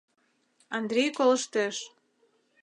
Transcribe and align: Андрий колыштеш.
Андрий 0.77 1.11
колыштеш. 1.17 1.77